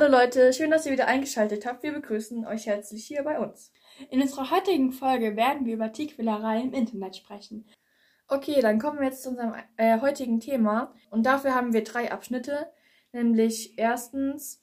Hallo 0.00 0.12
Leute, 0.12 0.54
schön, 0.54 0.70
dass 0.70 0.86
ihr 0.86 0.92
wieder 0.92 1.08
eingeschaltet 1.08 1.66
habt. 1.66 1.82
Wir 1.82 1.92
begrüßen 1.92 2.46
euch 2.46 2.64
herzlich 2.64 3.04
hier 3.04 3.22
bei 3.22 3.38
uns. 3.38 3.70
In 4.08 4.22
unserer 4.22 4.50
heutigen 4.50 4.92
Folge 4.92 5.36
werden 5.36 5.66
wir 5.66 5.74
über 5.74 5.92
Tierquälerei 5.92 6.62
im 6.62 6.72
Internet 6.72 7.16
sprechen. 7.16 7.66
Okay, 8.26 8.62
dann 8.62 8.78
kommen 8.78 8.98
wir 8.98 9.08
jetzt 9.08 9.22
zu 9.22 9.28
unserem 9.28 9.52
äh, 9.76 10.00
heutigen 10.00 10.40
Thema. 10.40 10.94
Und 11.10 11.26
dafür 11.26 11.54
haben 11.54 11.74
wir 11.74 11.84
drei 11.84 12.10
Abschnitte. 12.10 12.72
Nämlich 13.12 13.76
erstens 13.76 14.62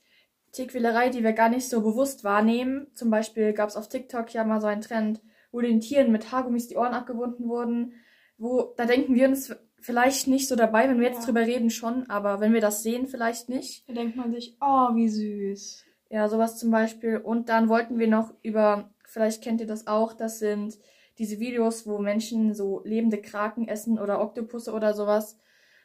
Tierquälerei, 0.54 1.10
die 1.10 1.23
wir 1.23 1.34
gar 1.34 1.50
nicht 1.50 1.69
so 1.69 1.82
bewusst 1.82 2.24
wahrnehmen. 2.24 2.88
Zum 2.96 3.11
Beispiel 3.11 3.54
gab 3.54 3.69
es 3.69 3.75
auf 3.75 3.89
TikTok 3.89 4.33
ja 4.33 4.43
mal 4.43 4.60
so 4.60 4.65
einen 4.65 4.82
Trend, 4.82 5.21
wo 5.51 5.61
den 5.61 5.82
Tieren 5.82 6.11
mit 6.11 6.32
Haargummis 6.32 6.68
die 6.68 6.78
Ohren 6.78 6.96
abgebunden 6.96 7.47
wurden. 7.47 7.93
Wo, 8.39 8.74
da 8.75 8.86
denken 8.86 9.14
wir 9.14 9.28
uns 9.28 9.56
vielleicht 9.87 10.27
nicht 10.27 10.50
so 10.50 10.57
dabei, 10.57 10.89
wenn 10.89 11.00
wir 11.00 11.07
jetzt 11.07 11.19
Ja. 11.21 11.25
drüber 11.27 11.46
reden 11.46 11.69
schon, 11.69 12.09
aber 12.09 12.41
wenn 12.41 12.51
wir 12.51 12.59
das 12.59 12.83
sehen, 12.83 13.07
vielleicht 13.07 13.47
nicht. 13.47 13.87
Da 13.87 13.93
denkt 13.93 14.18
man 14.18 14.29
sich, 14.33 14.57
oh, 14.59 14.93
wie 14.95 15.07
süß. 15.07 15.86
Ja, 16.09 16.28
sowas 16.28 16.57
zum 16.57 16.71
Beispiel. 16.71 17.15
Und 17.15 17.47
dann 17.47 17.69
wollten 17.69 17.97
wir 17.97 18.09
noch 18.09 18.33
über, 18.43 18.89
vielleicht 19.05 19.42
kennt 19.42 19.61
ihr 19.61 19.68
das 19.68 19.87
auch, 19.87 20.11
das 20.11 20.39
sind 20.39 20.78
diese 21.19 21.39
Videos, 21.39 21.87
wo 21.87 22.00
Menschen 22.00 22.54
so 22.54 22.81
lebende 22.83 23.21
Kraken 23.21 23.69
essen 23.69 23.97
oder 23.97 24.19
Oktopusse 24.19 24.73
oder 24.73 24.93
sowas. 24.93 25.39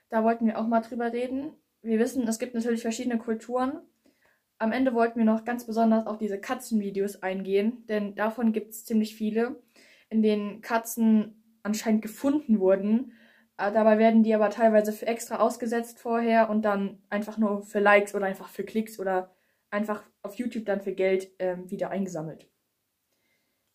Da 0.09 0.24
wollten 0.24 0.46
wir 0.46 0.59
auch 0.59 0.66
mal 0.66 0.80
drüber 0.80 1.12
reden. 1.12 1.52
Wir 1.80 2.01
wissen, 2.01 2.27
es 2.27 2.41
gibt 2.41 2.55
natürlich 2.55 2.82
verschiedene 2.82 3.19
Kulturen. 3.19 3.82
Am 4.59 4.73
Ende 4.73 4.95
wollten 4.95 5.21
wir 5.21 5.24
noch 5.27 5.45
ganz 5.45 5.65
besonders 5.65 6.09
auf 6.09 6.19
diese 6.19 6.41
Katzenvideos 6.41 7.23
eingehen, 7.23 7.84
denn 7.88 8.16
davon 8.16 8.52
gibt 8.52 8.71
es 8.71 8.84
ziemlich 8.84 9.15
viele, 9.15 9.62
in 10.10 10.23
denen 10.23 10.60
Katzen 10.60 11.41
anscheinend 11.62 12.02
gefunden 12.02 12.59
wurden. 12.59 13.12
Äh, 13.63 13.73
Dabei 13.73 13.99
werden 13.99 14.23
die 14.23 14.35
aber 14.35 14.51
teilweise 14.51 14.93
für 14.93 15.07
extra 15.07 15.37
ausgesetzt 15.38 15.99
vorher 15.99 16.51
und 16.51 16.63
dann 16.63 17.02
einfach 17.09 17.38
nur 17.38 17.63
für 17.63 17.79
Likes 17.80 18.15
oder 18.15 18.27
einfach 18.27 18.49
für 18.49 18.65
Klicks 18.65 18.99
oder 18.99 19.30
einfach 19.71 20.02
auf 20.23 20.35
YouTube 20.35 20.66
dann 20.66 20.80
für 20.80 20.93
Geld 20.93 21.30
ähm, 21.38 21.71
wieder 21.71 21.90
eingesammelt. 21.90 22.49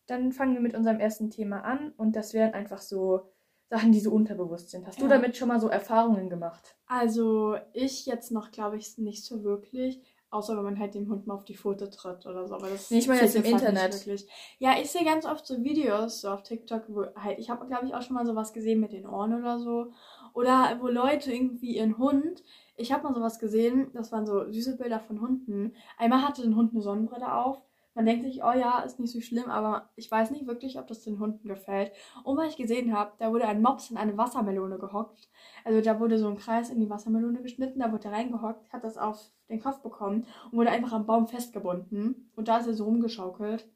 Dann 0.06 0.32
fangen 0.32 0.54
wir 0.54 0.60
mit 0.60 0.74
unserem 0.74 1.00
ersten 1.00 1.30
Thema 1.30 1.62
an 1.62 1.92
und 1.96 2.16
das 2.16 2.32
wären 2.32 2.54
einfach 2.54 2.80
so 2.80 3.30
Sachen, 3.68 3.92
die 3.92 4.00
so 4.00 4.10
unterbewusst 4.10 4.70
sind. 4.70 4.86
Hast 4.86 4.98
du 4.98 5.04
Ja. 5.04 5.10
damit 5.10 5.36
schon 5.36 5.48
mal 5.48 5.60
so 5.60 5.68
Erfahrungen 5.68 6.30
gemacht? 6.30 6.76
Also, 6.86 7.56
ich 7.74 8.06
jetzt 8.06 8.30
noch, 8.30 8.50
glaube 8.50 8.78
ich, 8.78 8.96
nicht 8.96 9.24
so 9.24 9.44
wirklich. 9.44 10.02
Außer 10.30 10.56
wenn 10.56 10.64
man 10.64 10.78
halt 10.78 10.94
dem 10.94 11.08
Hund 11.08 11.26
mal 11.26 11.34
auf 11.34 11.44
die 11.44 11.56
Pfote 11.56 11.88
tritt 11.88 12.26
oder 12.26 12.46
so. 12.46 12.54
Aber 12.54 12.68
das 12.68 12.90
Nee, 12.90 12.98
ich 12.98 13.08
meine 13.08 13.22
jetzt 13.22 13.34
im 13.34 13.44
halt 13.44 13.52
Internet. 13.52 13.94
Wirklich. 13.94 14.28
Ja, 14.58 14.74
ich 14.78 14.90
sehe 14.90 15.04
ganz 15.04 15.24
oft 15.24 15.46
so 15.46 15.62
Videos 15.64 16.20
so 16.20 16.28
auf 16.28 16.42
TikTok, 16.42 16.82
wo 16.88 17.06
halt, 17.16 17.38
ich 17.38 17.48
habe, 17.48 17.66
glaube 17.66 17.86
ich, 17.86 17.94
auch 17.94 18.02
schon 18.02 18.14
mal 18.14 18.26
sowas 18.26 18.52
gesehen 18.52 18.80
mit 18.80 18.92
den 18.92 19.06
Ohren 19.06 19.32
oder 19.32 19.58
so. 19.58 19.92
Oder 20.34 20.76
wo 20.80 20.88
Leute 20.88 21.32
irgendwie 21.32 21.76
ihren 21.76 21.96
Hund, 21.96 22.44
ich 22.76 22.92
habe 22.92 23.04
mal 23.04 23.14
sowas 23.14 23.38
gesehen, 23.38 23.90
das 23.94 24.12
waren 24.12 24.26
so 24.26 24.50
süße 24.50 24.76
Bilder 24.76 25.00
von 25.00 25.20
Hunden. 25.20 25.74
Einmal 25.96 26.22
hatte 26.22 26.42
ein 26.42 26.56
Hund 26.56 26.72
eine 26.72 26.82
Sonnenbrille 26.82 27.34
auf. 27.34 27.58
Man 27.98 28.06
denkt 28.06 28.24
sich, 28.24 28.44
oh 28.44 28.52
ja, 28.52 28.78
ist 28.82 29.00
nicht 29.00 29.10
so 29.10 29.20
schlimm, 29.20 29.50
aber 29.50 29.90
ich 29.96 30.08
weiß 30.08 30.30
nicht 30.30 30.46
wirklich, 30.46 30.78
ob 30.78 30.86
das 30.86 31.02
den 31.02 31.18
Hunden 31.18 31.48
gefällt. 31.48 31.90
Und 32.22 32.36
weil 32.36 32.48
ich 32.48 32.56
gesehen 32.56 32.96
habe, 32.96 33.10
da 33.18 33.32
wurde 33.32 33.48
ein 33.48 33.60
Mops 33.60 33.90
in 33.90 33.96
eine 33.96 34.16
Wassermelone 34.16 34.78
gehockt. 34.78 35.28
Also 35.64 35.80
da 35.80 35.98
wurde 35.98 36.16
so 36.16 36.28
ein 36.28 36.36
Kreis 36.36 36.70
in 36.70 36.78
die 36.78 36.88
Wassermelone 36.88 37.42
geschnitten, 37.42 37.80
da 37.80 37.90
wurde 37.90 38.06
er 38.06 38.12
reingehockt, 38.12 38.72
hat 38.72 38.84
das 38.84 38.98
auf 38.98 39.32
den 39.48 39.60
Kopf 39.60 39.82
bekommen 39.82 40.26
und 40.44 40.58
wurde 40.58 40.70
einfach 40.70 40.92
am 40.92 41.06
Baum 41.06 41.26
festgebunden. 41.26 42.30
Und 42.36 42.46
da 42.46 42.58
ist 42.58 42.68
er 42.68 42.74
so 42.74 42.84
rumgeschaukelt. 42.84 43.68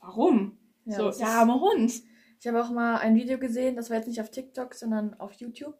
Warum? 0.00 0.58
so, 0.84 1.04
das 1.04 1.18
der 1.18 1.28
arme 1.28 1.60
Hund. 1.60 2.02
Ich 2.40 2.48
habe 2.48 2.60
auch 2.60 2.70
mal 2.70 2.96
ein 2.96 3.14
Video 3.14 3.38
gesehen, 3.38 3.76
das 3.76 3.90
war 3.90 3.98
jetzt 3.98 4.08
nicht 4.08 4.20
auf 4.20 4.32
TikTok, 4.32 4.74
sondern 4.74 5.14
auf 5.20 5.34
YouTube. 5.34 5.78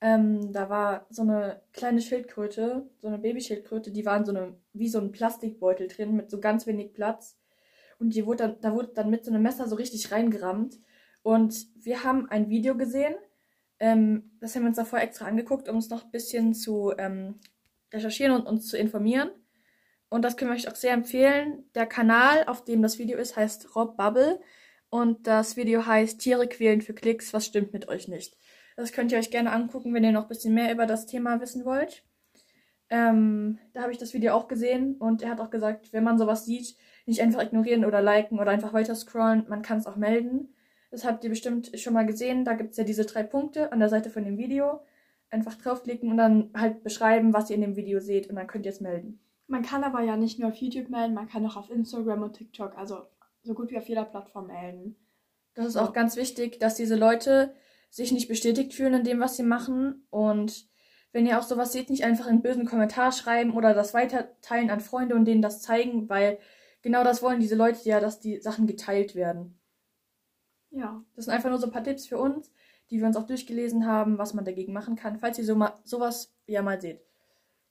Ähm, 0.00 0.52
da 0.52 0.70
war 0.70 1.06
so 1.10 1.22
eine 1.22 1.62
kleine 1.72 2.00
Schildkröte, 2.00 2.88
so 2.98 3.08
eine 3.08 3.18
Babyschildkröte, 3.18 3.90
die 3.90 4.06
war 4.06 4.16
in 4.16 4.24
so 4.24 4.32
einem, 4.34 4.56
wie 4.72 4.88
so 4.88 4.98
ein 4.98 5.12
Plastikbeutel 5.12 5.88
drin 5.88 6.16
mit 6.16 6.30
so 6.30 6.40
ganz 6.40 6.66
wenig 6.66 6.94
Platz. 6.94 7.38
Und 7.98 8.14
die 8.14 8.24
wurde 8.24 8.44
dann, 8.44 8.60
da 8.62 8.72
wurde 8.72 8.92
dann 8.94 9.10
mit 9.10 9.24
so 9.24 9.30
einem 9.30 9.42
Messer 9.42 9.68
so 9.68 9.76
richtig 9.76 10.10
reingerammt. 10.10 10.78
Und 11.22 11.66
wir 11.76 12.02
haben 12.02 12.30
ein 12.30 12.48
Video 12.48 12.76
gesehen, 12.76 13.14
ähm, 13.78 14.30
das 14.40 14.54
haben 14.54 14.62
wir 14.62 14.68
uns 14.68 14.76
davor 14.76 15.00
extra 15.00 15.26
angeguckt, 15.26 15.68
um 15.68 15.76
uns 15.76 15.90
noch 15.90 16.04
ein 16.04 16.10
bisschen 16.10 16.54
zu 16.54 16.92
ähm, 16.96 17.40
recherchieren 17.92 18.34
und 18.34 18.46
uns 18.46 18.66
zu 18.68 18.78
informieren. 18.78 19.30
Und 20.08 20.22
das 20.22 20.36
können 20.36 20.50
wir 20.50 20.56
euch 20.56 20.68
auch 20.68 20.76
sehr 20.76 20.92
empfehlen. 20.92 21.64
Der 21.74 21.86
Kanal, 21.86 22.44
auf 22.46 22.64
dem 22.64 22.82
das 22.82 22.98
Video 22.98 23.18
ist, 23.18 23.36
heißt 23.36 23.76
Rob 23.76 23.96
Bubble. 23.96 24.40
Und 24.88 25.26
das 25.26 25.56
Video 25.56 25.86
heißt 25.86 26.20
Tiere 26.20 26.48
quälen 26.48 26.80
für 26.80 26.94
Klicks, 26.94 27.32
was 27.32 27.46
stimmt 27.46 27.72
mit 27.72 27.88
euch 27.88 28.08
nicht? 28.08 28.36
Das 28.80 28.92
könnt 28.92 29.12
ihr 29.12 29.18
euch 29.18 29.30
gerne 29.30 29.52
angucken, 29.52 29.92
wenn 29.92 30.04
ihr 30.04 30.10
noch 30.10 30.22
ein 30.22 30.28
bisschen 30.28 30.54
mehr 30.54 30.72
über 30.72 30.86
das 30.86 31.04
Thema 31.04 31.38
wissen 31.42 31.66
wollt. 31.66 32.02
Ähm, 32.88 33.58
da 33.74 33.82
habe 33.82 33.92
ich 33.92 33.98
das 33.98 34.14
Video 34.14 34.32
auch 34.32 34.48
gesehen 34.48 34.96
und 34.96 35.20
er 35.20 35.28
hat 35.28 35.40
auch 35.40 35.50
gesagt, 35.50 35.92
wenn 35.92 36.02
man 36.02 36.16
sowas 36.16 36.46
sieht, 36.46 36.76
nicht 37.04 37.20
einfach 37.20 37.42
ignorieren 37.42 37.84
oder 37.84 38.00
liken 38.00 38.38
oder 38.38 38.52
einfach 38.52 38.72
weiter 38.72 38.94
scrollen, 38.94 39.44
man 39.50 39.60
kann 39.60 39.76
es 39.76 39.86
auch 39.86 39.96
melden. 39.96 40.54
Das 40.90 41.04
habt 41.04 41.22
ihr 41.24 41.30
bestimmt 41.30 41.78
schon 41.78 41.92
mal 41.92 42.06
gesehen. 42.06 42.46
Da 42.46 42.54
gibt 42.54 42.70
es 42.70 42.78
ja 42.78 42.84
diese 42.84 43.04
drei 43.04 43.22
Punkte 43.22 43.70
an 43.70 43.80
der 43.80 43.90
Seite 43.90 44.08
von 44.08 44.24
dem 44.24 44.38
Video. 44.38 44.80
Einfach 45.28 45.56
draufklicken 45.56 46.10
und 46.10 46.16
dann 46.16 46.50
halt 46.56 46.82
beschreiben, 46.82 47.34
was 47.34 47.50
ihr 47.50 47.56
in 47.56 47.62
dem 47.62 47.76
Video 47.76 48.00
seht 48.00 48.30
und 48.30 48.36
dann 48.36 48.46
könnt 48.46 48.64
ihr 48.64 48.72
es 48.72 48.80
melden. 48.80 49.20
Man 49.46 49.60
kann 49.60 49.84
aber 49.84 50.00
ja 50.00 50.16
nicht 50.16 50.38
nur 50.38 50.48
auf 50.48 50.56
YouTube 50.56 50.88
melden, 50.88 51.12
man 51.12 51.28
kann 51.28 51.44
auch 51.44 51.56
auf 51.56 51.70
Instagram 51.70 52.22
und 52.22 52.32
TikTok, 52.32 52.78
also 52.78 53.02
so 53.42 53.52
gut 53.52 53.70
wie 53.72 53.76
auf 53.76 53.88
jeder 53.90 54.06
Plattform 54.06 54.46
melden. 54.46 54.96
Das 55.52 55.66
ist 55.66 55.76
auch 55.76 55.92
ganz 55.92 56.16
wichtig, 56.16 56.58
dass 56.60 56.76
diese 56.76 56.96
Leute 56.96 57.52
sich 57.90 58.12
nicht 58.12 58.28
bestätigt 58.28 58.72
fühlen 58.72 58.94
in 58.94 59.04
dem, 59.04 59.20
was 59.20 59.36
sie 59.36 59.42
machen. 59.42 60.06
Und 60.10 60.68
wenn 61.12 61.26
ihr 61.26 61.38
auch 61.38 61.42
sowas 61.42 61.72
seht, 61.72 61.90
nicht 61.90 62.04
einfach 62.04 62.26
einen 62.26 62.42
bösen 62.42 62.66
Kommentar 62.66 63.12
schreiben 63.12 63.52
oder 63.52 63.74
das 63.74 63.92
weiterteilen 63.92 64.70
an 64.70 64.80
Freunde 64.80 65.16
und 65.16 65.24
denen 65.24 65.42
das 65.42 65.60
zeigen, 65.60 66.08
weil 66.08 66.38
genau 66.82 67.04
das 67.04 67.22
wollen 67.22 67.40
diese 67.40 67.56
Leute 67.56 67.80
ja, 67.88 68.00
dass 68.00 68.20
die 68.20 68.40
Sachen 68.40 68.66
geteilt 68.66 69.14
werden. 69.14 69.58
Ja. 70.70 71.04
Das 71.16 71.24
sind 71.24 71.34
einfach 71.34 71.50
nur 71.50 71.58
so 71.58 71.66
ein 71.66 71.72
paar 71.72 71.84
Tipps 71.84 72.06
für 72.06 72.18
uns, 72.18 72.52
die 72.90 73.00
wir 73.00 73.06
uns 73.06 73.16
auch 73.16 73.26
durchgelesen 73.26 73.86
haben, 73.86 74.18
was 74.18 74.34
man 74.34 74.44
dagegen 74.44 74.72
machen 74.72 74.94
kann, 74.94 75.18
falls 75.18 75.38
ihr 75.38 75.44
so 75.44 75.56
mal, 75.56 75.74
sowas 75.82 76.32
ja 76.46 76.62
mal 76.62 76.80
seht. 76.80 77.00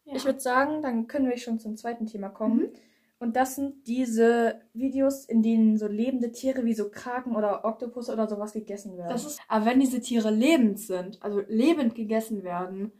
ja. 0.04 0.16
Ich 0.16 0.26
würde 0.26 0.42
sagen, 0.42 0.82
dann 0.82 1.08
können 1.08 1.30
wir 1.30 1.38
schon 1.38 1.60
zum 1.60 1.78
zweiten 1.78 2.08
Thema 2.08 2.30
kommen. 2.30 2.60
Mhm. 2.60 2.72
Und 3.20 3.36
das 3.36 3.56
sind 3.56 3.86
diese 3.86 4.62
Videos, 4.74 5.26
in 5.26 5.44
denen 5.44 5.78
so 5.78 5.88
lebende 5.88 6.32
Tiere 6.32 6.64
wie 6.64 6.74
so 6.74 6.90
Kraken 6.90 7.36
oder 7.36 7.66
Oktopusse 7.66 8.14
oder 8.14 8.28
sowas 8.28 8.54
gegessen 8.54 8.98
werden. 8.98 9.10
Das 9.10 9.26
ist, 9.26 9.42
aber 9.50 9.66
wenn 9.66 9.82
diese 9.82 10.00
Tiere 10.00 10.32
lebend 10.32 10.80
sind, 10.80 11.22
also 11.22 11.42
lebend 11.48 11.96
gegessen 11.96 12.44
werden 12.44 12.94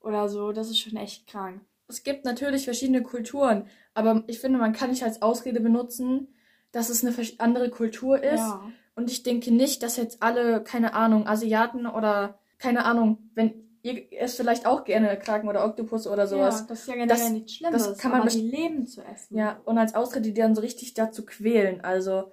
oder 0.00 0.28
so, 0.28 0.52
das 0.52 0.68
ist 0.68 0.78
schon 0.78 0.98
echt 0.98 1.26
krank. 1.26 1.62
es 1.88 2.02
gibt 2.02 2.26
natürlich 2.26 2.64
verschiedene 2.64 3.02
Kulturen, 3.02 3.66
aber 3.94 4.24
ich 4.26 4.40
finde, 4.40 4.58
man 4.58 4.74
kann 4.74 4.90
nicht 4.90 5.04
als 5.04 5.22
Ausrede 5.22 5.60
benutzen, 5.60 6.28
dass 6.70 6.90
es 6.90 7.04
eine 7.04 7.14
andere 7.38 7.70
Kultur 7.70 8.22
ist. 8.22 8.40
Ja. 8.40 8.70
Und 8.94 9.10
ich 9.10 9.22
denke 9.22 9.52
nicht, 9.52 9.82
dass 9.82 9.96
jetzt 9.96 10.22
alle, 10.22 10.62
keine 10.62 10.92
Ahnung, 10.92 11.26
Asiaten 11.26 11.86
oder 11.86 12.38
keine 12.58 12.84
Ahnung, 12.84 13.30
wenn 13.34 13.71
ihr 13.82 14.12
esst 14.12 14.36
vielleicht 14.36 14.66
auch 14.66 14.84
gerne 14.84 15.18
Kraken 15.18 15.48
oder 15.48 15.64
Oktopus 15.64 16.06
oder 16.06 16.22
Ja, 16.22 16.26
sowas. 16.26 16.66
das 16.66 16.80
ist 16.80 16.88
ja 16.88 16.94
generell 16.94 17.18
Das- 17.18 17.30
nichts 17.30 17.54
Schlimmes, 17.54 17.84
das 17.88 17.98
kann 17.98 18.10
man 18.12 18.20
aber 18.22 18.30
die 18.30 18.40
leben 18.48 18.86
zu 18.86 19.02
essen. 19.02 19.36
Ja, 19.36 19.60
und 19.64 19.78
als 19.78 19.94
Ausrede 19.94 20.22
die 20.22 20.34
dann 20.34 20.54
so 20.54 20.60
richtig 20.60 20.94
dazu 20.94 21.24
quälen. 21.26 21.80
Also. 21.82 22.32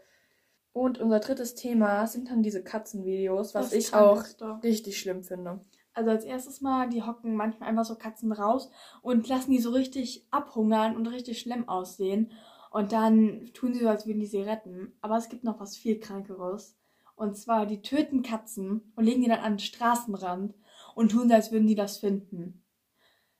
Und 0.71 0.99
unser 0.99 1.19
drittes 1.19 1.55
Thema 1.55 2.05
sind 2.05 2.29
dann 2.29 2.43
diese 2.43 2.63
Katzenvideos, 2.63 3.55
was 3.55 3.71
Das 3.71 3.73
ich 3.73 3.93
auch 3.93 4.23
richtig 4.63 4.99
schlimm 4.99 5.23
finde. 5.23 5.59
Also 5.93 6.11
als 6.11 6.23
erstes 6.23 6.61
mal, 6.61 6.87
die 6.87 7.01
hocken 7.03 7.33
manchmal 7.35 7.69
einfach 7.69 7.83
so 7.83 7.95
Katzen 7.95 8.31
raus 8.31 8.69
und 9.01 9.27
lassen 9.27 9.51
die 9.51 9.59
so 9.59 9.71
richtig 9.71 10.27
abhungern 10.29 10.95
und 10.95 11.07
richtig 11.07 11.39
schlimm 11.39 11.67
aussehen. 11.67 12.31
Und 12.71 12.91
dann 12.91 13.49
tun 13.55 13.73
sie 13.73 13.79
so, 13.81 13.89
als 13.89 14.05
würden 14.05 14.19
die 14.19 14.27
sie 14.27 14.41
retten. 14.43 14.93
Aber 15.01 15.17
es 15.17 15.27
gibt 15.27 15.43
noch 15.43 15.59
was 15.59 15.75
viel 15.75 15.99
Krankeres. 15.99 16.77
Und 17.19 17.35
zwar, 17.35 17.65
die 17.65 17.81
töten 17.81 18.23
Katzen 18.23 18.93
und 18.95 19.03
legen 19.03 19.21
die 19.21 19.27
dann 19.27 19.41
an 19.41 19.53
den 19.55 19.59
Straßenrand 19.59 20.55
und 20.95 21.11
tun 21.11 21.27
so, 21.27 21.35
als 21.35 21.51
würden 21.51 21.67
die 21.67 21.75
das 21.75 21.97
finden. 21.97 22.63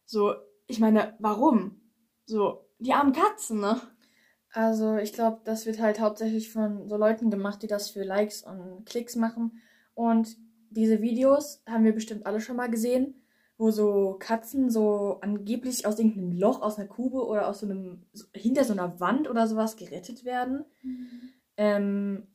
So, 0.03 0.33
ich 0.67 0.81
meine, 0.81 1.15
warum? 1.19 1.79
So, 2.25 2.65
die 2.79 2.91
armen 2.91 3.13
Katzen, 3.13 3.61
ne? 3.61 3.79
Also 4.51 4.97
ich 4.97 5.13
glaube, 5.13 5.39
das 5.45 5.65
wird 5.65 5.79
halt 5.79 6.01
hauptsächlich 6.01 6.51
von 6.51 6.89
so 6.89 6.97
Leuten 6.97 7.31
gemacht, 7.31 7.63
die 7.63 7.67
das 7.67 7.89
für 7.89 8.03
Likes 8.03 8.43
und 8.43 8.85
Klicks 8.85 9.15
machen. 9.15 9.61
Und 9.93 10.35
diese 10.71 11.01
Videos 11.01 11.63
haben 11.65 11.85
wir 11.85 11.93
bestimmt 11.93 12.25
alle 12.25 12.41
schon 12.41 12.57
mal 12.57 12.69
gesehen, 12.69 13.15
wo 13.57 13.71
so 13.71 14.17
Katzen 14.19 14.69
so 14.69 15.19
angeblich 15.21 15.85
aus 15.85 15.97
irgendeinem 15.99 16.33
Loch, 16.33 16.61
aus 16.61 16.77
einer 16.77 16.89
Kube 16.89 17.25
oder 17.25 17.47
aus 17.47 17.61
so 17.61 17.65
einem, 17.65 18.03
hinter 18.33 18.65
so 18.65 18.73
einer 18.73 18.99
Wand 18.99 19.29
oder 19.29 19.47
sowas 19.47 19.77
gerettet 19.77 20.25
werden. 20.25 20.65
Ähm, 21.55 22.27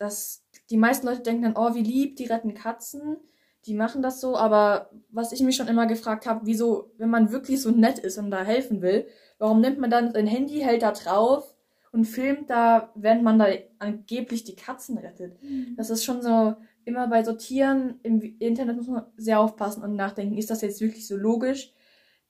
das, 0.00 0.42
die 0.70 0.78
meisten 0.78 1.06
Leute 1.06 1.20
denken 1.20 1.42
dann, 1.42 1.56
oh, 1.56 1.74
wie 1.74 1.82
lieb, 1.82 2.16
die 2.16 2.24
retten 2.24 2.54
Katzen. 2.54 3.18
Die 3.66 3.74
machen 3.74 4.00
das 4.00 4.22
so, 4.22 4.38
aber 4.38 4.90
was 5.10 5.32
ich 5.32 5.42
mich 5.42 5.56
schon 5.56 5.68
immer 5.68 5.86
gefragt 5.86 6.24
habe, 6.24 6.40
wieso, 6.44 6.90
wenn 6.96 7.10
man 7.10 7.30
wirklich 7.30 7.60
so 7.60 7.70
nett 7.70 7.98
ist 7.98 8.16
und 8.16 8.30
da 8.30 8.42
helfen 8.42 8.80
will, 8.80 9.06
warum 9.38 9.60
nimmt 9.60 9.78
man 9.78 9.90
dann 9.90 10.12
sein 10.12 10.26
Handy, 10.26 10.60
hält 10.60 10.80
da 10.80 10.92
drauf 10.92 11.54
und 11.92 12.06
filmt 12.06 12.48
da, 12.48 12.90
während 12.94 13.22
man 13.22 13.38
da 13.38 13.48
angeblich 13.78 14.44
die 14.44 14.56
Katzen 14.56 14.96
rettet? 14.96 15.38
Das 15.76 15.90
ist 15.90 16.04
schon 16.04 16.22
so, 16.22 16.56
immer 16.86 17.08
bei 17.08 17.22
so 17.22 17.34
Tieren 17.34 18.00
im 18.02 18.22
Internet 18.38 18.78
muss 18.78 18.88
man 18.88 19.04
sehr 19.18 19.38
aufpassen 19.38 19.82
und 19.82 19.94
nachdenken, 19.94 20.38
ist 20.38 20.48
das 20.48 20.62
jetzt 20.62 20.80
wirklich 20.80 21.06
so 21.06 21.16
logisch, 21.16 21.74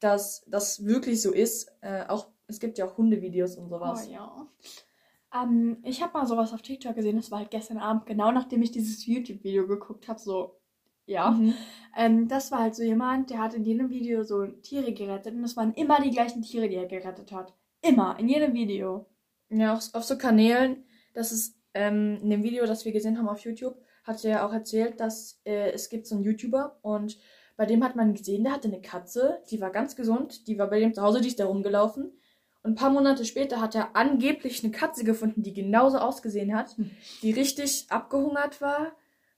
dass 0.01 0.45
das 0.49 0.85
wirklich 0.85 1.23
so 1.23 1.33
ist? 1.33 1.73
Äh, 1.83 2.07
auch 2.09 2.27
es 2.49 2.59
gibt 2.59 2.79
ja 2.79 2.87
auch 2.87 2.99
Hundevideos 2.99 3.55
und 3.55 3.69
sowas. 3.69 4.09
Oh 4.09 4.13
ja. 4.13 4.49
Ähm, 5.35 5.79
ich 5.85 6.03
habe 6.03 6.13
mal 6.15 6.27
sowas 6.27 6.53
auf 6.53 6.63
TikTok 6.63 6.95
gesehen, 6.95 7.17
das 7.17 7.31
war 7.31 7.39
halt 7.39 7.51
gestern 7.51 7.79
Abend, 7.79 8.07
genau 8.07 8.33
nachdem 8.33 8.63
ich 8.63 8.73
dieses 8.73 9.07
YouTube-Video 9.07 9.67
geguckt 9.67 10.09
habe, 10.09 10.19
so, 10.19 10.61
ja. 11.07 11.31
Mhm. 11.31 11.55
Ähm, 11.97 12.29
das 12.29 12.51
war 12.51 12.61
halt 12.61 12.75
so 12.75 12.83
jemand, 12.83 13.31
der 13.31 13.39
hat 13.39 13.55
in 13.55 13.65
jedem 13.65 13.91
Video 13.91 14.23
so 14.23 14.47
Tiere 14.47 14.93
gerettet 14.93 15.35
und 15.35 15.45
es 15.45 15.57
waren 15.57 15.75
immer 15.75 16.01
die 16.01 16.11
gleichen 16.11 16.43
Tiere, 16.43 16.69
die 16.69 16.77
er 16.77 16.87
gerettet 16.87 17.33
hat. 17.33 17.55
Immer, 17.83 18.19
in 18.19 18.29
jedem 18.29 18.55
Video. 18.55 19.07
Ja, 19.49 19.75
auf, 19.75 19.95
auf 19.95 20.05
so 20.05 20.19
Kanälen, 20.19 20.85
das 21.15 21.33
ist 21.33 21.57
ähm, 21.75 22.19
in 22.23 22.31
dem 22.31 22.43
Video, 22.43 22.67
das 22.67 22.85
wir 22.85 22.93
gesehen 22.93 23.19
haben 23.19 23.29
auf 23.29 23.41
YouTube, 23.41 23.77
hat 24.05 24.25
er 24.25 24.31
ja 24.31 24.47
auch 24.47 24.53
erzählt, 24.53 25.01
dass 25.01 25.41
äh, 25.45 25.71
es 25.71 25.89
gibt 25.89 26.07
so 26.07 26.15
einen 26.15 26.25
YouTuber 26.25 26.79
und 26.83 27.19
bei 27.57 27.67
dem 27.67 27.85
hat 27.85 27.95
man 27.95 28.15
gesehen, 28.15 28.45
der 28.45 28.55
hatte 28.55 28.69
eine 28.69 28.81
Katze, 28.81 29.43
die 29.51 29.61
war 29.61 29.71
ganz 29.71 29.95
gesund, 29.95 30.47
die 30.47 30.59
war 30.59 30.71
bei 30.71 30.81
dem 30.81 30.95
zu 30.95 31.03
Hause, 31.03 31.21
die 31.21 31.29
ist 31.29 31.39
da 31.39 31.47
rumgelaufen. 31.47 32.13
Und 32.63 32.73
ein 32.73 32.75
paar 32.75 32.91
Monate 32.91 33.25
später 33.25 33.61
hat 33.61 33.75
er 33.75 33.97
angeblich 33.97 34.63
eine 34.63 34.73
Katze 34.73 35.05
gefunden, 35.05 35.43
die 35.43 35.55
genauso 35.55 35.99
ausgesehen 35.99 36.55
hat, 36.55 36.77
Hm. 36.77 36.91
die 37.23 37.33
richtig 37.33 37.87
abgehungert 37.89 38.61
war. 38.61 38.93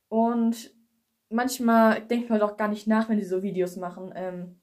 Und 0.08 0.70
manchmal 1.28 2.02
denkt 2.02 2.30
man 2.30 2.40
doch 2.40 2.56
gar 2.56 2.68
nicht 2.68 2.86
nach, 2.86 3.08
wenn 3.08 3.18
die 3.18 3.24
so 3.24 3.42
Videos 3.42 3.76
machen. 3.76 4.12
Ähm, 4.16 4.60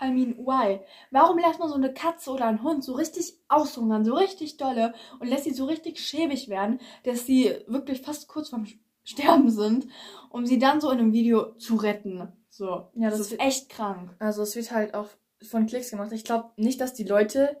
I 0.00 0.10
mean, 0.10 0.36
why? 0.38 0.80
Warum 1.10 1.38
lässt 1.38 1.58
man 1.58 1.68
so 1.70 1.74
eine 1.74 1.92
Katze 1.92 2.30
oder 2.30 2.44
einen 2.46 2.62
Hund 2.62 2.84
so 2.84 2.92
richtig 2.92 3.32
aushungern, 3.48 4.04
so 4.04 4.14
richtig 4.14 4.58
dolle 4.58 4.92
und 5.20 5.26
lässt 5.28 5.44
sie 5.44 5.54
so 5.54 5.64
richtig 5.64 5.98
schäbig 6.00 6.48
werden, 6.50 6.80
dass 7.04 7.24
sie 7.24 7.56
wirklich 7.66 8.02
fast 8.02 8.28
kurz 8.28 8.50
vorm 8.50 8.66
Sterben 9.04 9.48
sind, 9.50 9.86
um 10.30 10.44
sie 10.46 10.58
dann 10.58 10.80
so 10.80 10.90
in 10.90 10.98
einem 10.98 11.12
Video 11.12 11.54
zu 11.54 11.76
retten? 11.76 12.28
So, 12.50 12.90
Ja, 12.94 13.08
das, 13.08 13.12
das 13.12 13.20
ist 13.20 13.30
wird- 13.32 13.40
echt 13.40 13.68
krank. 13.70 14.14
also 14.18 14.42
es 14.42 14.54
wird 14.54 14.70
halt 14.70 14.94
auch 14.94 15.08
von 15.46 15.66
Klicks 15.66 15.90
gemacht. 15.90 16.12
Ich 16.12 16.24
glaube 16.24 16.50
nicht, 16.56 16.80
dass 16.80 16.94
die 16.94 17.04
Leute, 17.04 17.56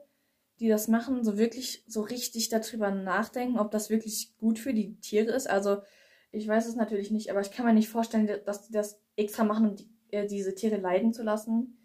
die 0.60 0.68
das 0.68 0.88
machen, 0.88 1.24
so 1.24 1.38
wirklich 1.38 1.84
so 1.86 2.00
richtig 2.00 2.48
darüber 2.48 2.90
nachdenken, 2.90 3.58
ob 3.58 3.70
das 3.70 3.90
wirklich 3.90 4.36
gut 4.38 4.58
für 4.58 4.72
die 4.72 4.98
Tiere 5.00 5.32
ist. 5.32 5.48
Also 5.48 5.78
ich 6.32 6.46
weiß 6.46 6.66
es 6.66 6.76
natürlich 6.76 7.10
nicht, 7.10 7.30
aber 7.30 7.40
ich 7.40 7.50
kann 7.50 7.66
mir 7.66 7.72
nicht 7.72 7.88
vorstellen, 7.88 8.28
dass 8.44 8.66
die 8.66 8.72
das 8.72 9.00
extra 9.16 9.44
machen, 9.44 9.70
um 9.70 9.76
die, 9.76 9.88
äh, 10.10 10.26
diese 10.26 10.54
Tiere 10.54 10.76
leiden 10.76 11.12
zu 11.12 11.22
lassen. 11.22 11.78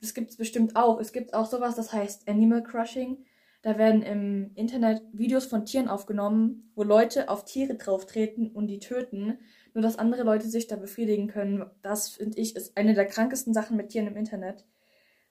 Das 0.00 0.14
gibt 0.14 0.30
es 0.30 0.36
bestimmt 0.36 0.76
auch. 0.76 1.00
Es 1.00 1.12
gibt 1.12 1.34
auch 1.34 1.46
sowas, 1.46 1.76
das 1.76 1.92
heißt 1.92 2.28
Animal 2.28 2.62
Crushing. 2.62 3.24
Da 3.62 3.76
werden 3.76 4.02
im 4.02 4.52
Internet 4.54 5.02
Videos 5.12 5.44
von 5.44 5.66
Tieren 5.66 5.88
aufgenommen, 5.88 6.72
wo 6.74 6.82
Leute 6.82 7.28
auf 7.28 7.44
Tiere 7.44 7.74
drauftreten 7.74 8.50
und 8.50 8.68
die 8.68 8.78
töten, 8.78 9.38
nur 9.74 9.82
dass 9.82 9.98
andere 9.98 10.22
Leute 10.22 10.48
sich 10.48 10.66
da 10.66 10.76
befriedigen 10.76 11.28
können. 11.28 11.66
Das 11.82 12.08
finde 12.08 12.38
ich 12.38 12.56
ist 12.56 12.76
eine 12.78 12.94
der 12.94 13.04
krankesten 13.04 13.52
Sachen 13.52 13.76
mit 13.76 13.90
Tieren 13.90 14.06
im 14.06 14.16
Internet, 14.16 14.64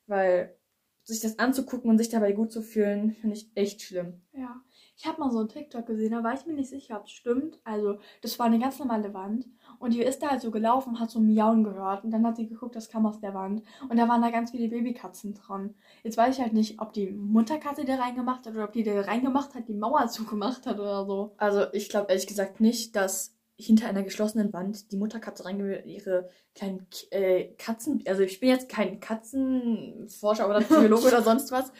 weil 0.09 0.55
sich 1.03 1.19
das 1.21 1.39
anzugucken 1.39 1.89
und 1.89 1.97
sich 1.97 2.09
dabei 2.09 2.31
gut 2.33 2.51
zu 2.51 2.61
fühlen, 2.61 3.11
finde 3.13 3.35
ich 3.35 3.51
echt 3.55 3.81
schlimm. 3.81 4.21
Ja. 4.33 4.61
Ich 4.95 5.07
habe 5.07 5.21
mal 5.21 5.31
so 5.31 5.39
einen 5.39 5.47
TikTok 5.47 5.85
gesehen, 5.85 6.11
da 6.11 6.23
war 6.23 6.33
ich 6.33 6.45
mir 6.45 6.53
nicht 6.53 6.69
sicher, 6.69 6.97
ob 6.97 7.05
es 7.05 7.11
stimmt. 7.11 7.57
Also, 7.63 7.99
das 8.21 8.37
war 8.37 8.47
eine 8.47 8.59
ganz 8.59 8.79
normale 8.79 9.13
Wand. 9.13 9.47
Und 9.79 9.93
die 9.93 10.01
ist 10.01 10.21
da 10.21 10.29
halt 10.29 10.41
so 10.41 10.51
gelaufen, 10.51 10.99
hat 10.99 11.09
so 11.09 11.21
Miauen 11.21 11.63
gehört. 11.63 12.03
Und 12.03 12.11
dann 12.11 12.27
hat 12.27 12.35
sie 12.35 12.49
geguckt, 12.49 12.75
das 12.75 12.89
kam 12.89 13.05
aus 13.05 13.21
der 13.21 13.33
Wand. 13.33 13.63
Und 13.89 13.97
da 13.97 14.09
waren 14.09 14.21
da 14.21 14.29
ganz 14.29 14.51
viele 14.51 14.67
Babykatzen 14.67 15.35
dran. 15.35 15.73
Jetzt 16.03 16.17
weiß 16.17 16.35
ich 16.35 16.41
halt 16.41 16.51
nicht, 16.51 16.81
ob 16.81 16.91
die 16.91 17.11
Mutterkatze 17.11 17.85
die 17.85 17.93
reingemacht 17.93 18.45
hat 18.45 18.53
oder 18.53 18.65
ob 18.65 18.73
die 18.73 18.83
die 18.83 18.89
reingemacht 18.89 19.55
hat, 19.55 19.69
die 19.69 19.73
Mauer 19.73 20.07
zugemacht 20.09 20.65
hat 20.65 20.79
oder 20.79 21.05
so. 21.05 21.33
Also 21.37 21.63
ich 21.71 21.87
glaube 21.87 22.09
ehrlich 22.09 22.27
gesagt 22.27 22.59
nicht, 22.59 22.97
dass 22.97 23.38
hinter 23.59 23.87
einer 23.87 24.03
geschlossenen 24.03 24.53
Wand 24.53 24.91
die 24.91 24.97
Mutterkatze 24.97 25.43
reingeht, 25.43 25.85
ihre 25.85 26.29
kleinen 26.55 26.87
äh, 27.11 27.49
Katzen. 27.57 28.01
Also 28.07 28.21
ich 28.23 28.39
bin 28.39 28.49
jetzt 28.49 28.69
kein 28.69 28.99
Katzenforscher 28.99 30.49
oder 30.49 30.61
Psychologe 30.61 31.07
oder 31.07 31.21
sonst 31.21 31.51
was, 31.51 31.71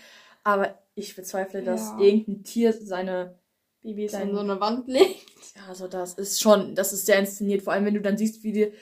aber 0.43 0.77
ich 0.95 1.15
bezweifle, 1.15 1.63
dass 1.63 1.91
Ja. 1.91 1.99
irgendein 1.99 2.43
Tier 2.43 2.73
seine 2.73 3.39
Babys 3.81 4.13
in 4.13 4.33
so 4.33 4.39
eine 4.41 4.59
Wand 4.59 4.87
legt. 4.89 5.25
Ja, 5.55 5.67
also 5.69 5.87
das 5.87 6.15
ist 6.15 6.41
schon, 6.41 6.75
das 6.75 6.91
ist 6.91 7.05
sehr 7.05 7.19
inszeniert. 7.19 7.61
Vor 7.61 7.71
allem, 7.71 7.85
wenn 7.85 7.93
du 7.93 8.01
dann 8.01 8.17
siehst, 8.17 8.43
wie 8.43 8.51
die, 8.51 8.73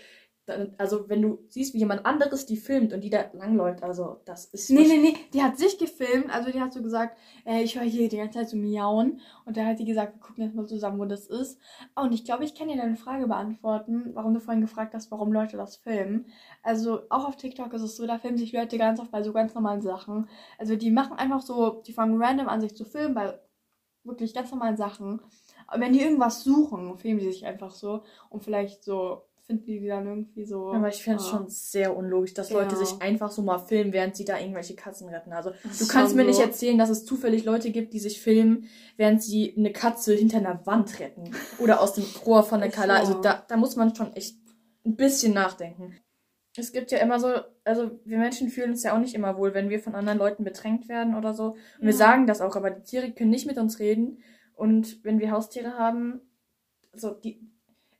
also 0.78 1.10
wenn 1.10 1.22
du 1.22 1.40
siehst, 1.50 1.74
wie 1.74 1.80
jemand 1.80 2.06
anderes 2.06 2.46
die 2.46 2.58
filmt 2.58 2.94
und 2.94 3.02
die 3.02 3.10
da 3.10 3.26
langläuft, 3.34 3.84
also 3.84 4.22
das 4.26 4.46
ist. 4.46 4.70
Nee, 4.70 4.86
nee, 4.88 4.98
nee, 4.98 5.16
die 5.34 5.44
hat 5.44 5.58
sich 5.58 5.78
gefilmt. 5.78 6.34
Also 6.34 6.52
die 6.52 6.62
hat 6.62 6.74
so 6.74 6.82
gesagt, 6.82 7.18
äh, 7.46 7.62
ich 7.62 7.78
höre 7.78 7.84
hier 7.84 8.08
die 8.10 8.18
ganze 8.18 8.40
Zeit 8.40 8.50
so 8.50 8.58
miauen. 8.58 9.20
Und 9.46 9.58
da 9.58 9.66
hat 9.66 9.80
die 9.80 9.86
gesagt, 9.86 10.16
wir 10.16 10.22
gucken 10.22 10.44
jetzt 10.44 10.56
mal 10.56 10.66
zusammen, 10.66 11.00
wo 11.00 11.06
das 11.06 11.28
ist. 11.28 11.60
Oh, 11.96 12.04
und 12.04 12.14
ich 12.14 12.24
glaube, 12.24 12.46
ich 12.46 12.56
kann 12.56 12.68
dir 12.70 12.78
deine 12.78 12.96
Frage 12.96 13.28
beantworten, 13.28 14.12
warum 14.14 14.34
du 14.34 14.40
vorhin 14.40 14.62
gefragt 14.62 14.94
hast, 14.94 15.12
warum 15.12 15.34
Leute 15.34 15.58
das 15.58 15.78
filmen. 15.78 16.26
Also 16.64 17.02
auch 17.10 17.28
auf 17.28 17.36
TikTok 17.36 17.74
ist 17.74 17.82
es 17.82 17.98
so, 17.98 18.08
da 18.08 18.18
filmen 18.18 18.38
sich 18.38 18.54
Leute 18.54 18.78
ganz 18.78 19.00
oft 19.00 19.12
bei 19.12 19.24
so 19.24 19.34
ganz 19.34 19.54
normalen 19.54 19.82
Sachen. 19.82 20.30
Also 20.58 20.76
die 20.76 20.92
machen 20.92 21.18
einfach 21.18 21.42
so, 21.42 21.82
die 21.86 21.94
fangen 21.94 22.22
random 22.22 22.48
an, 22.48 22.62
sich 22.62 22.76
zu 22.76 22.86
filmen 22.86 23.14
bei 23.14 23.40
wirklich 24.04 24.34
ganz 24.34 24.52
normalen 24.52 24.78
Sachen. 24.78 25.22
Aber 25.68 25.82
wenn 25.82 25.94
die 25.94 26.02
irgendwas 26.02 26.44
suchen, 26.44 26.98
filmen 26.98 27.20
die 27.20 27.32
sich 27.32 27.46
einfach 27.46 27.72
so. 27.72 28.04
Und 28.30 28.44
vielleicht 28.44 28.84
so 28.84 29.24
finden 29.48 29.66
die 29.66 29.80
die 29.80 29.88
dann 29.88 30.06
irgendwie 30.06 30.46
so. 30.46 30.72
Aber 30.74 30.90
ich 30.90 31.02
finde 31.02 31.20
es 31.20 31.28
ah. 31.28 31.30
schon 31.32 31.50
sehr 31.50 31.96
unlogisch, 31.96 32.34
dass 32.34 32.52
Leute 32.52 32.76
Ja. 32.76 32.86
sich 32.86 33.02
einfach 33.02 33.32
so 33.32 33.42
mal 33.42 33.58
filmen, 33.60 33.94
während 33.94 34.16
sie 34.16 34.26
da 34.26 34.38
irgendwelche 34.38 34.76
Katzen 34.76 35.08
retten. 35.10 35.32
Also 35.32 35.52
Das 35.64 35.80
du 35.80 35.88
kannst 35.88 36.16
mir 36.16 36.26
nicht 36.26 36.36
so. 36.36 36.42
erzählen, 36.44 36.78
dass 36.78 36.90
es 36.90 37.06
zufällig 37.06 37.46
Leute 37.46 37.72
gibt, 37.72 37.94
die 37.94 38.00
sich 38.00 38.22
filmen, 38.22 38.66
während 38.98 39.24
sie 39.24 39.56
eine 39.58 39.72
Katze 39.72 40.14
hinter 40.14 40.38
einer 40.38 40.66
Wand 40.66 41.00
retten. 41.00 41.32
Oder 41.60 41.82
aus 41.82 41.94
dem 41.94 42.04
Rohr 42.26 42.44
von 42.44 42.60
der 42.60 42.70
Kala. 42.78 42.98
Also 42.98 43.14
so. 43.14 43.22
da, 43.22 43.46
da 43.48 43.58
muss 43.58 43.76
man 43.78 43.96
schon 43.96 44.14
echt 44.16 44.38
ein 44.86 44.96
bisschen 44.98 45.34
nachdenken. 45.34 45.96
Es 46.60 46.72
gibt 46.72 46.92
ja 46.92 46.98
immer 46.98 47.20
so, 47.20 47.28
also 47.64 48.00
wir 48.04 48.18
Menschen 48.18 48.50
fühlen 48.50 48.72
uns 48.72 48.84
ja 48.84 48.96
auch 48.96 49.00
nicht 49.00 49.14
immer 49.14 49.38
wohl, 49.38 49.54
wenn 49.54 49.70
wir 49.70 49.80
von 49.80 49.94
anderen 49.96 50.18
Leuten 50.18 50.44
bedrängt 50.44 50.90
werden 50.90 51.16
oder 51.16 51.34
so. 51.34 51.52
Und 51.52 51.58
wir 51.82 51.92
Ja. 51.92 51.98
sagen 51.98 52.28
das 52.28 52.42
auch, 52.42 52.56
aber 52.56 52.72
die 52.72 52.84
Tiere 52.84 53.12
können 53.14 53.30
nicht 53.30 53.46
mit 53.46 53.58
uns 53.58 53.80
reden. 53.80 54.20
Und 54.56 55.04
wenn 55.06 55.20
wir 55.20 55.32
Haustiere 55.32 55.78
haben, 55.78 56.20
so 56.94 57.12
die, 57.12 57.40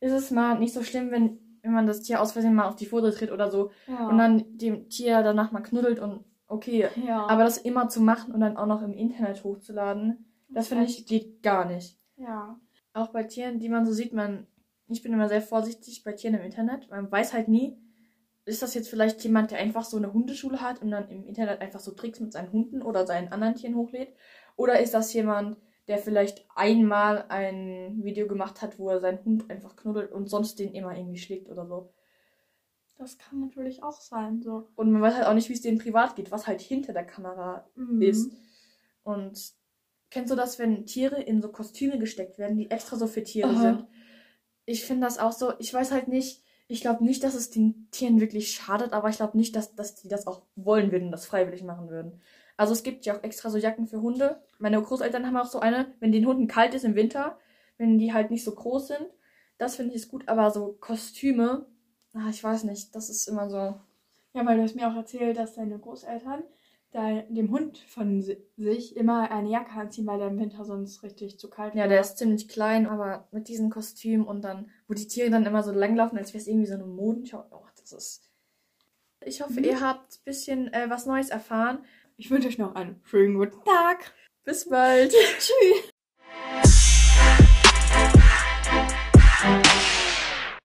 ist 0.00 0.12
es 0.12 0.30
mal 0.30 0.58
nicht 0.58 0.72
so 0.74 0.82
schlimm, 0.82 1.10
wenn, 1.10 1.38
wenn 1.62 1.72
man 1.72 1.86
das 1.86 2.02
Tier 2.02 2.20
aus 2.20 2.32
Versehen 2.32 2.54
mal 2.54 2.68
auf 2.68 2.76
die 2.76 2.86
Pfote 2.86 3.12
tritt 3.12 3.32
oder 3.32 3.50
so 3.50 3.70
Ja. 3.86 4.08
und 4.08 4.18
dann 4.18 4.44
dem 4.56 4.88
Tier 4.88 5.22
danach 5.22 5.52
mal 5.52 5.60
knuddelt 5.60 5.98
und 5.98 6.24
okay. 6.46 6.88
ja. 7.04 7.26
Aber 7.26 7.44
das 7.44 7.58
immer 7.58 7.88
zu 7.88 8.00
machen 8.00 8.32
und 8.32 8.40
dann 8.40 8.56
auch 8.56 8.66
noch 8.66 8.82
im 8.82 8.92
Internet 8.92 9.44
hochzuladen, 9.44 10.24
das 10.48 10.68
finde 10.68 10.84
ich 10.84 11.06
geht 11.06 11.42
gar 11.42 11.64
nicht. 11.64 11.98
Ja. 12.16 12.58
Auch 12.94 13.08
bei 13.08 13.22
Tieren, 13.24 13.58
die 13.58 13.68
man 13.68 13.84
so 13.84 13.92
sieht, 13.92 14.12
man, 14.12 14.46
ich 14.88 15.02
bin 15.02 15.12
immer 15.12 15.28
sehr 15.28 15.42
vorsichtig 15.42 16.02
bei 16.04 16.12
Tieren 16.12 16.34
im 16.34 16.42
Internet. 16.42 16.88
Man 16.90 17.10
weiß 17.10 17.32
halt 17.32 17.48
nie, 17.48 17.76
ist 18.44 18.62
das 18.62 18.74
jetzt 18.74 18.88
vielleicht 18.88 19.22
jemand, 19.24 19.50
der 19.50 19.58
einfach 19.58 19.84
so 19.84 19.98
eine 19.98 20.12
Hundeschule 20.12 20.62
hat 20.62 20.80
und 20.80 20.90
dann 20.90 21.08
im 21.10 21.26
Internet 21.26 21.60
einfach 21.60 21.80
so 21.80 21.92
Tricks 21.92 22.18
mit 22.18 22.32
seinen 22.32 22.50
Hunden 22.50 22.80
oder 22.82 23.06
seinen 23.06 23.30
anderen 23.30 23.54
Tieren 23.56 23.74
hochlädt? 23.76 24.14
Oder 24.56 24.80
ist 24.80 24.94
das 24.94 25.12
jemand, 25.12 25.58
der 25.88 25.98
vielleicht 25.98 26.46
einmal 26.54 27.24
ein 27.28 28.04
Video 28.04 28.28
gemacht 28.28 28.62
hat, 28.62 28.78
wo 28.78 28.90
er 28.90 29.00
seinen 29.00 29.24
Hund 29.24 29.50
einfach 29.50 29.74
knuddelt 29.74 30.12
und 30.12 30.28
sonst 30.28 30.58
den 30.58 30.74
immer 30.74 30.96
irgendwie 30.96 31.18
schlägt 31.18 31.48
oder 31.48 31.66
so? 31.66 31.90
Das 32.98 33.16
kann 33.16 33.40
natürlich 33.40 33.82
auch 33.82 34.00
sein. 34.00 34.42
So. 34.42 34.68
Und 34.74 34.90
man 34.90 35.00
weiß 35.00 35.14
halt 35.14 35.26
auch 35.26 35.34
nicht, 35.34 35.48
wie 35.48 35.54
es 35.54 35.62
denen 35.62 35.78
privat 35.78 36.16
geht, 36.16 36.30
was 36.30 36.46
halt 36.46 36.60
hinter 36.60 36.92
der 36.92 37.04
Kamera 37.04 37.64
Mhm. 37.76 38.02
ist. 38.02 38.30
Und 39.04 39.52
kennst 40.10 40.32
du 40.32 40.36
das, 40.36 40.58
wenn 40.58 40.84
Tiere 40.84 41.22
in 41.22 41.40
so 41.40 41.48
Kostüme 41.48 41.98
gesteckt 41.98 42.38
werden, 42.38 42.58
die 42.58 42.70
extra 42.70 42.96
so 42.96 43.06
für 43.06 43.22
Tiere 43.22 43.48
Aha. 43.50 43.60
sind? 43.60 43.86
Ich 44.66 44.84
finde 44.84 45.06
das 45.06 45.18
auch 45.18 45.32
so, 45.32 45.52
ich 45.58 45.72
weiß 45.72 45.92
halt 45.92 46.08
nicht, 46.08 46.42
ich 46.66 46.82
glaube 46.82 47.02
nicht, 47.04 47.24
dass 47.24 47.34
es 47.34 47.50
den 47.50 47.88
Tieren 47.90 48.20
wirklich 48.20 48.50
schadet, 48.50 48.92
aber 48.92 49.08
ich 49.08 49.16
glaube 49.16 49.38
nicht, 49.38 49.56
dass, 49.56 49.74
dass 49.74 49.94
die 49.94 50.08
das 50.08 50.26
auch 50.26 50.42
wollen 50.56 50.92
würden, 50.92 51.10
das 51.10 51.24
freiwillig 51.24 51.62
machen 51.62 51.88
würden. 51.88 52.20
Also 52.58 52.74
es 52.74 52.82
gibt 52.82 53.06
ja 53.06 53.16
auch 53.16 53.22
extra 53.22 53.48
so 53.50 53.56
Jacken 53.58 53.86
für 53.86 54.02
Hunde. 54.02 54.42
Meine 54.58 54.82
Großeltern 54.82 55.26
haben 55.26 55.36
auch 55.38 55.46
so 55.46 55.60
eine, 55.60 55.94
wenn 56.00 56.12
den 56.12 56.26
Hunden 56.26 56.48
kalt 56.48 56.74
ist 56.74 56.84
im 56.84 56.94
Winter, 56.96 57.38
wenn 57.78 57.98
die 57.98 58.12
halt 58.12 58.30
nicht 58.30 58.44
so 58.44 58.52
groß 58.54 58.88
sind. 58.88 59.06
Das 59.58 59.76
finde 59.76 59.92
ich 59.94 60.02
ist 60.02 60.10
gut, 60.10 60.28
aber 60.28 60.50
so 60.50 60.76
Kostüme, 60.80 61.66
ah, 62.14 62.28
ich 62.30 62.44
weiß 62.44 62.64
nicht, 62.64 62.94
das 62.94 63.08
ist 63.10 63.28
immer 63.28 63.48
so. 63.48 63.80
Ja, 64.34 64.44
weil 64.46 64.56
du 64.56 64.62
hast 64.62 64.76
mir 64.76 64.88
auch 64.90 64.94
erzählt, 64.96 65.36
dass 65.38 65.54
deine 65.54 65.78
Großeltern 65.78 66.42
da 66.90 67.22
dem 67.22 67.50
Hund 67.50 67.78
von 67.78 68.22
si- 68.22 68.38
sich 68.56 68.96
immer 68.96 69.30
eine 69.30 69.50
Jacke 69.50 69.72
anziehen, 69.72 70.06
weil 70.06 70.18
der 70.18 70.28
im 70.28 70.38
Winter 70.38 70.64
sonst 70.64 71.02
richtig 71.02 71.38
zu 71.38 71.50
kalt 71.50 71.74
Ja, 71.74 71.82
war. 71.82 71.88
der 71.88 72.00
ist 72.00 72.18
ziemlich 72.18 72.48
klein, 72.48 72.86
aber 72.86 73.28
mit 73.30 73.48
diesem 73.48 73.70
Kostüm 73.70 74.26
und 74.26 74.42
dann, 74.42 74.70
wo 74.86 74.94
die 74.94 75.06
Tiere 75.06 75.30
dann 75.30 75.44
immer 75.46 75.62
so 75.62 75.72
langlaufen, 75.72 76.18
als 76.18 76.32
wäre 76.32 76.40
es 76.40 76.48
irgendwie 76.48 76.66
so 76.66 76.74
eine 76.74 76.86
Modenschau. 76.86 77.44
Oh, 77.50 77.66
das 77.80 77.92
ist. 77.92 78.22
Ich 79.24 79.42
hoffe, 79.42 79.60
Mhm. 79.60 79.64
ihr 79.64 79.80
habt 79.80 80.14
ein 80.14 80.24
bisschen 80.24 80.72
äh, 80.72 80.88
was 80.88 81.06
Neues 81.06 81.30
erfahren. 81.30 81.84
Ich 82.20 82.32
wünsche 82.32 82.48
euch 82.48 82.58
noch 82.58 82.74
einen 82.74 83.00
schönen 83.04 83.38
guten 83.38 83.62
Tag. 83.64 84.12
Bis 84.44 84.68
bald. 84.68 85.12
Tschüss. 85.38 85.92